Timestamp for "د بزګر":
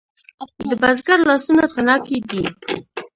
0.69-1.19